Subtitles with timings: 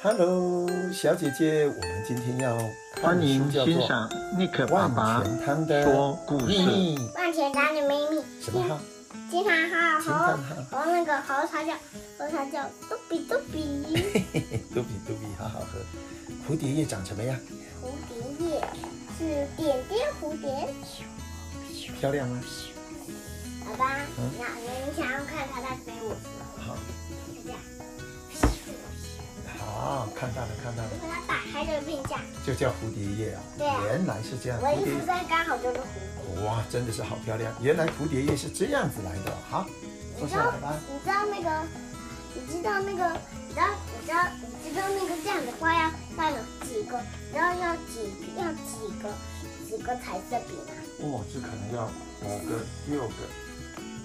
[0.00, 2.56] Hello，小姐姐，我们今天要
[3.02, 5.24] 欢迎欣赏尼克爸爸
[5.82, 6.54] 说故事。
[7.16, 8.22] 万钱汤的秘密。
[8.40, 8.78] 什么号？
[9.28, 10.00] 金汤号。
[10.00, 10.54] 金汤号。
[10.70, 11.72] 和那个好茶叫
[12.16, 13.82] 和茶叫嘟比嘟比。
[14.72, 15.80] 嘟比嘟比，好好喝。
[16.48, 17.36] 蝴蝶叶长什么样？
[17.82, 18.62] 蝴蝶叶
[19.18, 20.72] 是点点蝴蝶。
[21.98, 22.40] 漂亮吗？
[23.66, 23.96] 好吧，
[24.38, 24.44] 那
[24.86, 26.72] 你想要看它在飞舞时候。
[26.72, 26.76] 好。
[29.78, 30.90] 好，看到了，看到了。
[31.00, 33.40] 把它打开这个片架，就叫蝴蝶叶啊。
[33.56, 33.80] 对啊。
[33.84, 34.58] 原来是这样。
[34.60, 36.44] 我衣服上刚好就是蝴蝶。
[36.44, 37.54] 哇，真的是好漂亮！
[37.62, 39.32] 原来蝴蝶叶是这样子来的。
[39.48, 39.64] 好，
[40.18, 40.74] 坐下来吧。
[40.90, 41.62] 你知道那个？
[42.34, 43.20] 你知道那个？
[43.46, 43.66] 你知道？
[43.94, 44.26] 你知道？
[44.64, 46.36] 你知道那个这样的花要要有
[46.66, 47.00] 几个？
[47.32, 49.08] 然后要几要几个
[49.68, 50.74] 几个彩色笔吗？
[51.00, 51.86] 哦，这可能要
[52.26, 52.58] 五个、
[52.88, 53.14] 六个，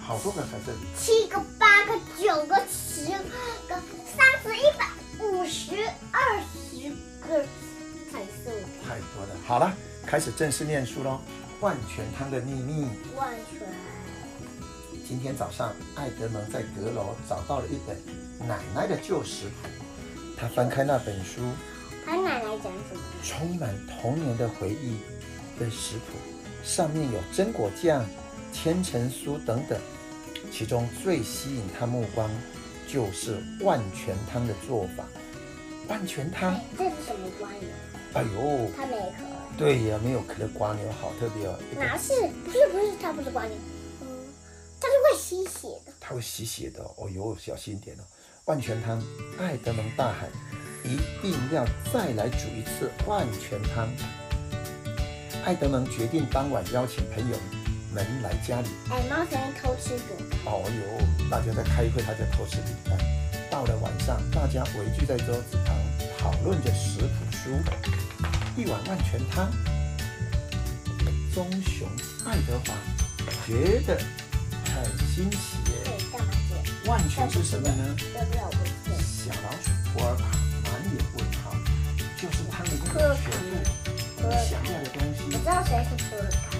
[0.00, 0.86] 好多个彩色笔。
[0.96, 3.10] 七个、八个、九个、十
[3.68, 3.74] 个、
[4.14, 4.86] 三十、一百。
[5.20, 5.76] 五十
[6.10, 6.90] 二十
[7.26, 7.44] 个
[8.10, 8.50] 彩色，
[8.82, 9.36] 太多了。
[9.46, 9.72] 好了，
[10.06, 11.20] 开始正式念书喽。
[11.60, 12.88] 万全汤的秘密。
[13.16, 13.66] 万全。
[15.06, 17.96] 今天早上，艾德蒙在阁楼找到了一本
[18.48, 19.68] 奶奶的旧食谱。
[20.36, 21.42] 他翻开那本书，
[22.04, 23.00] 他奶奶讲什么？
[23.22, 24.98] 充满童年的回忆
[25.58, 26.18] 的食谱，
[26.64, 28.04] 上面有榛果酱、
[28.52, 29.78] 千层酥等等。
[30.50, 32.30] 其中最吸引他目光。
[32.94, 35.04] 就是万全汤的做法。
[35.88, 37.68] 万全汤，这是什么瓜牛？
[38.12, 39.24] 哎呦，它没壳。
[39.58, 41.58] 对呀，没有壳的瓜牛好特别哦。
[41.76, 42.12] 哪是？
[42.44, 43.56] 不是不是，它不是瓜牛。
[44.02, 44.06] 嗯，
[44.80, 45.92] 它是会吸血的。
[45.98, 46.94] 它会吸血的哦。
[46.98, 48.04] 哦呦，小心点哦。
[48.44, 49.02] 万全汤，
[49.40, 50.30] 爱德蒙大喊
[50.86, 53.88] ：“一定要再来煮一次万全汤！”
[55.44, 57.36] 艾德蒙决定当晚邀请朋友
[57.94, 58.68] 们来家里。
[58.90, 60.52] 哎，猫神偷吃饼干。
[60.52, 62.98] 哦呦，大家在开会，他在偷吃饼干。
[63.48, 65.76] 到了晚上，大家围聚在桌子旁，
[66.18, 67.50] 讨论着食谱书。
[68.56, 69.48] 一碗万全汤，
[71.32, 71.88] 棕熊
[72.26, 72.74] 爱德华
[73.46, 73.96] 觉得
[74.74, 74.84] 很
[75.14, 75.38] 新奇。
[76.86, 77.96] 万全是什么呢？
[78.98, 80.24] 小老鼠普尔卡
[80.64, 81.54] 满脸问号，
[82.20, 83.56] 就是汤里面的全部
[84.18, 85.24] 你想要的东西。
[85.26, 86.53] 我知道谁是普尔卡。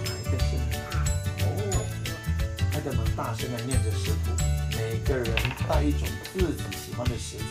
[2.85, 2.93] 个是呢？
[2.93, 4.31] 哦，爱德蒙大声的念着食谱。
[4.77, 5.35] 每个人
[5.69, 7.45] 带一种自己喜欢的食材，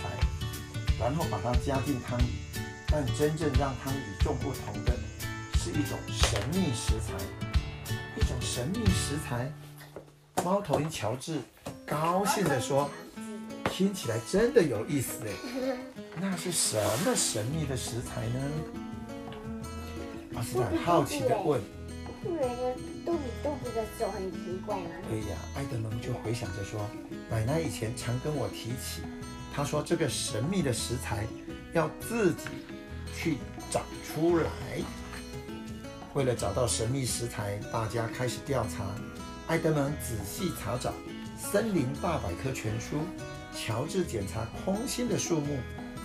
[1.00, 2.26] 然后把它加进汤里。
[2.88, 4.94] 但真正让汤与众不同的，
[5.58, 7.14] 是一种神秘食材。
[8.16, 9.52] 一种神秘食材。
[10.44, 11.40] 猫头鹰乔治
[11.86, 12.90] 高兴地说
[13.72, 15.32] ：“听起来真的有意思哎！
[16.20, 18.40] 那是什么神秘的食材呢？”
[20.36, 21.62] 阿斯坦好奇地问。
[22.24, 24.90] 嘟比嘟比的手很奇怪吗？
[25.10, 26.80] 对呀，爱德蒙就回想着说，
[27.30, 29.02] 奶奶以前常跟我提起，
[29.54, 31.28] 她说这个神秘的食材
[31.74, 32.48] 要自己
[33.14, 33.38] 去
[33.70, 34.50] 找出来。
[36.14, 38.86] 为了找到神秘食材，大家开始调查。
[39.48, 40.92] 爱德蒙仔细查找
[41.38, 42.98] 《森林大百科全书》，
[43.54, 45.58] 乔治检查空心的树木，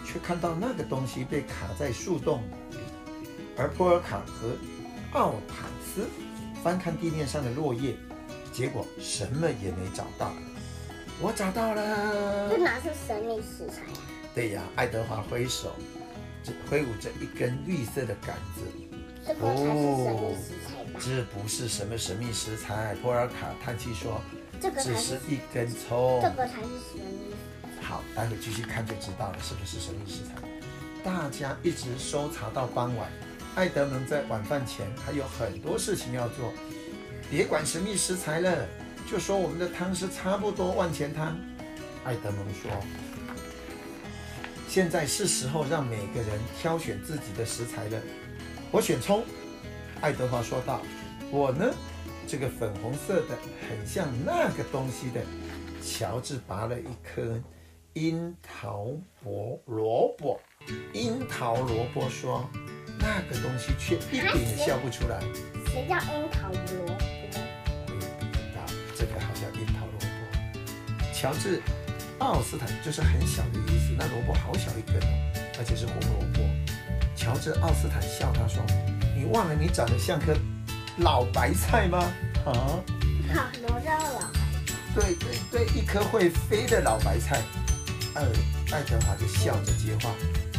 [0.04, 2.42] 却看到那个东西被卡在树洞
[2.72, 2.78] 里，
[3.56, 4.56] 而波尔卡和
[5.12, 6.06] 奥坦斯。
[6.60, 7.94] 翻看地面上的落叶，
[8.52, 10.32] 结果什么也没找到。
[11.20, 14.02] 我找到了，这哪是神秘食材啊？
[14.34, 15.76] 对呀，爱德华挥手，
[16.68, 18.62] 挥舞着一根绿色的杆子。
[19.24, 21.00] 这不才是神秘食材吧？
[21.00, 22.96] 这不是什么神秘食材。
[22.96, 24.20] 波尔卡叹气说
[24.60, 26.20] ：“这个只是一根葱。
[26.20, 27.34] 这个才是神秘。”
[27.80, 30.32] 好，待会继续看就知道了，是不是神秘食材？
[31.04, 33.08] 大家一直搜查到傍晚。
[33.58, 36.52] 爱德蒙在晚饭前还有很多事情要做，
[37.28, 38.64] 别管神秘食材了，
[39.10, 41.36] 就说我们的汤是差不多万全汤。
[42.04, 42.70] 爱德蒙说
[44.70, 48.00] ：“现在是时候让每个人挑选自己的食材了。”
[48.70, 49.24] 我选葱。
[50.00, 50.80] 爱德华说道
[51.28, 51.74] ：“我呢？
[52.28, 53.36] 这个粉红色的，
[53.68, 55.20] 很像那个东西的。”
[55.82, 57.42] 乔治拔了一颗
[57.94, 58.86] 樱桃
[59.24, 60.40] 萝萝卜。
[60.92, 62.48] 樱桃萝卜说。
[62.98, 65.20] 那个东西却一点也笑不出来。
[65.66, 66.94] 谁叫樱桃萝卜？
[67.86, 68.58] 我也不知道，
[68.96, 70.06] 这个好像樱桃萝卜。
[71.12, 71.62] 乔治
[72.18, 75.06] 奥斯坦就是很小的意思，那萝卜好小一根哦，
[75.58, 76.40] 而且是红萝卜。
[77.16, 78.62] 乔治奥斯坦笑他说
[79.16, 80.34] ：“你忘了你长得像颗
[80.98, 81.98] 老白菜吗？”
[82.46, 82.80] 啊？
[83.34, 84.74] 好，什么叫老白菜？
[84.94, 87.42] 对对对，一颗会飞的老白菜。
[88.14, 88.22] 呃，
[88.72, 90.10] 爱德华就笑着接话。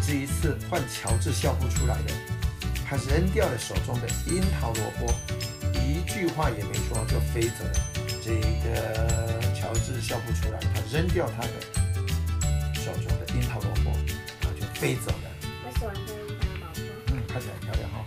[0.06, 2.06] 这一次换乔治笑不出来了，
[2.90, 5.14] 他扔掉了手中的樱桃萝卜，
[5.80, 7.74] 一句话也没说就飞走了。
[8.20, 8.34] 这
[8.64, 11.52] 个乔治笑不出来，他扔掉他的
[12.74, 13.92] 手中的樱桃萝卜，
[14.42, 15.30] 他就飞走了。
[15.64, 16.82] 我喜欢这一张宝宝。
[17.10, 18.06] 嗯，看起来很漂亮哈、哦。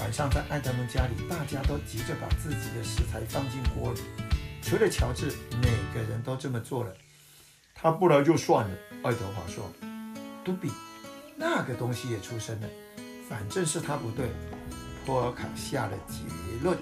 [0.00, 4.00] 晚上在爱德蒙家里，大家都急着把自己的食材放进锅里，
[4.60, 5.32] 除了乔治，
[5.62, 6.94] 每个人都这么做了。
[7.74, 9.72] 他不来就算了，爱德华说。
[10.44, 10.70] 杜比，
[11.34, 12.68] 那个东西也出生了，
[13.32, 14.26] 反正是他不对。
[15.06, 16.18] 波尔卡下了结
[16.62, 16.76] 论。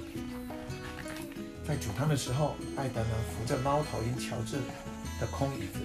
[1.64, 4.56] 在煮汤的时候，爱德蒙扶着猫头鹰乔治
[5.20, 5.78] 的空椅子，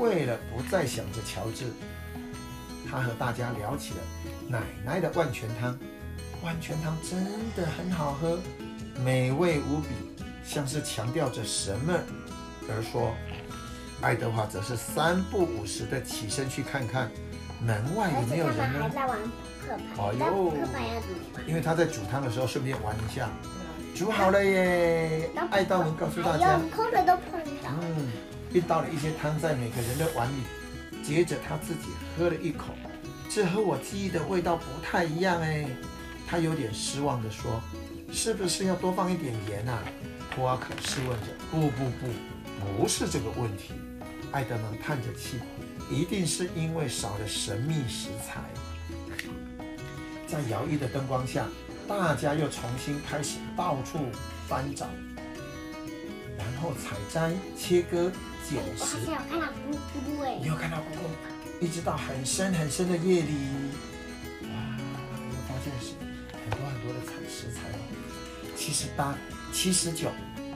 [0.00, 1.66] 为了不再想着乔治，
[2.90, 4.00] 他和大家聊起了
[4.48, 5.78] 奶奶的万全汤。
[6.42, 8.40] 万全汤真的很好喝，
[9.04, 9.88] 美味无比，
[10.44, 11.94] 像是强调着什么
[12.68, 13.14] 而说。
[14.00, 17.10] 爱德华则是三不五时的起身去看看
[17.60, 18.80] 门外有没有人呢？
[18.82, 19.28] 还在玩扑
[19.66, 19.82] 克牌。
[19.98, 21.48] 哦哟，扑克牌要怎么玩？
[21.48, 23.28] 因为他在煮汤的时候顺便玩一下。
[23.94, 25.28] 煮好了耶！
[25.50, 27.70] 爱德蒙告诉大家，空的都碰到。
[27.82, 28.12] 嗯，
[28.52, 30.42] 并倒了一些汤在每个人的碗里，
[31.02, 32.66] 接着他自己喝了一口，
[33.28, 35.66] 这和我记忆的味道不太一样哎。
[36.28, 37.60] 他有点失望地说
[38.12, 39.82] ：“是不是要多放一点盐啊？”
[40.30, 43.72] 托瓦卡试问着：“不不不，不是这个问题。”
[44.30, 45.40] 爱德蒙叹着气
[45.90, 48.40] ：“一定是因为少了神秘食材。”
[50.26, 51.46] 在摇曳的灯光下。
[51.88, 53.98] 大家又重新开始到处
[54.46, 54.84] 翻找，
[56.36, 58.12] 然后采摘、切割、
[58.46, 58.98] 捡拾。
[59.06, 59.72] 我看到咕
[60.04, 60.36] 咕哎！
[60.38, 61.64] 你有看到咕咕？
[61.64, 63.32] 一直到很深很深的夜里，
[64.42, 64.48] 哇！
[65.30, 65.94] 又发现是
[66.34, 67.80] 很多很多的采食材哦，
[68.54, 69.16] 七十八、
[69.50, 70.10] 七十九、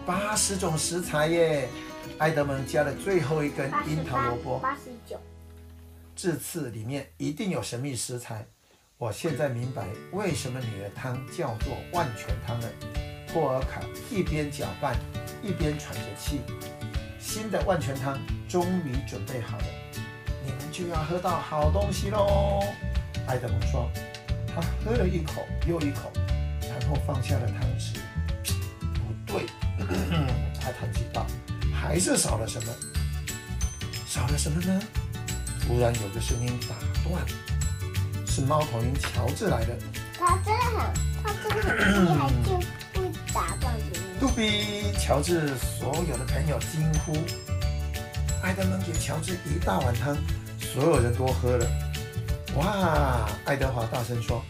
[0.05, 1.71] 八十种食材耶！
[2.19, 4.59] 爱德蒙加了最后一根樱桃萝卜。
[4.59, 5.19] 八十九。
[6.15, 8.47] 这次里面一定有神秘食材。
[8.99, 12.69] 我现在明白为什么你的汤叫做万全汤了。
[13.33, 14.95] 霍尔卡一边搅拌，
[15.43, 16.41] 一边喘着气。
[17.19, 19.65] 新的万全汤终于准备好了，
[20.45, 22.61] 你们就要喝到好东西喽。
[23.27, 23.91] 爱德蒙说，
[24.47, 26.13] 他喝了一口又一口，
[26.61, 27.97] 然后放下了汤匙。
[28.95, 29.47] 不对，
[30.61, 31.27] 他叹气道，
[31.83, 32.73] 还是少了什么？
[34.07, 34.81] 少了什么呢？
[35.67, 37.23] 突然有个声音打断。
[38.25, 39.77] 是猫头鹰乔治来的，
[40.19, 41.77] 他真的很，他真的很
[42.07, 44.21] 厉害，就不打断别人。
[44.21, 47.13] 杜比，乔治所有的朋友惊呼
[48.43, 50.17] ：“爱德蒙给乔治一大碗汤，
[50.59, 51.67] 所有人都喝了。”
[52.57, 53.29] 哇！
[53.45, 54.43] 爱德华大声说：“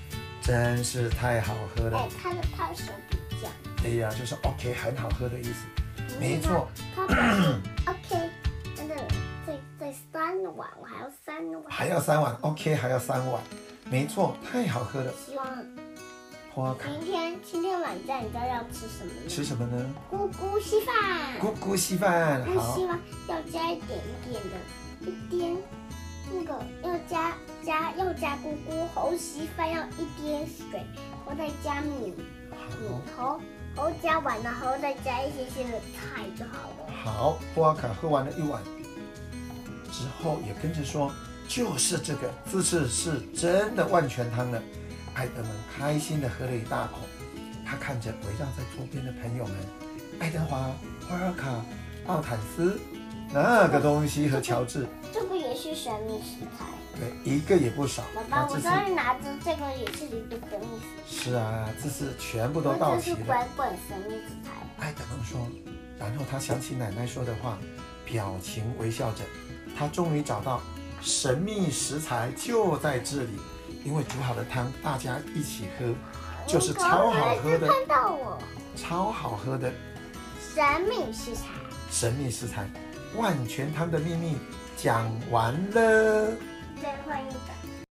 [0.42, 3.48] 真是太好喝了。”哎，他的他的手比较。
[3.84, 5.81] 哎呀，就是 OK，很好喝的意思。
[6.20, 6.68] 没错。
[6.96, 8.30] OK，
[8.76, 8.94] 真的，
[9.46, 11.62] 再再三碗，我还要三碗。
[11.68, 13.42] 还要三碗，OK，还要三碗。
[13.90, 15.12] 没错，太好喝了。
[15.26, 15.46] 希望
[16.54, 16.88] 花卡。
[16.88, 19.28] 明天今天晚上你知道要吃什么？
[19.28, 19.94] 吃什么呢？
[20.10, 20.94] 咕咕稀饭。
[21.40, 22.74] 咕咕稀饭，好。
[22.74, 22.98] 希望
[23.28, 24.56] 要加一点一点的，
[25.10, 25.56] 一点
[26.32, 27.32] 那个要加
[27.64, 30.80] 加要加咕咕猴稀饭要一点水，
[31.26, 32.24] 然后再加米米
[33.16, 33.40] 头，
[34.02, 36.92] 加完了，然后再加一些些的菜就好了。
[37.04, 38.62] 好，花卡喝完了一碗
[39.90, 41.10] 之后也跟着说。
[41.48, 44.62] 就是这个，这次是真的万全汤了。
[45.12, 47.00] 爱德蒙开心的喝了一大口，
[47.66, 49.54] 他看着围绕在桌边的朋友们，
[50.18, 50.70] 爱德华、
[51.06, 51.62] 波尔卡、
[52.06, 52.80] 奥坦斯，
[53.34, 55.31] 那个东西和乔治，这个也
[55.62, 56.66] 是神秘食材。
[56.98, 58.02] 对，一个也不少。
[58.12, 60.66] 爸爸，我昨天拿着这个也是一个神秘
[61.06, 61.30] 食材。
[61.30, 63.16] 是啊，这是全部都到齐了。
[63.16, 64.50] 这是滚滚神秘食材。
[64.84, 65.48] 爱德蒙说，
[66.00, 67.56] 然后他想起奶奶说的话，
[68.04, 69.22] 表情微笑着，
[69.78, 70.60] 他终于找到。
[71.00, 73.32] 神秘食材就在这里，
[73.84, 75.92] 因为煮好的汤大家一起喝，
[76.46, 77.66] 就是超好喝的。
[77.66, 78.38] 看到我，
[78.76, 79.72] 超好喝的
[80.54, 81.46] 神秘食材。
[81.90, 82.68] 神秘食材，
[83.16, 84.36] 万全汤的秘密
[84.82, 86.36] 讲完了。
[86.82, 87.61] 再换一个。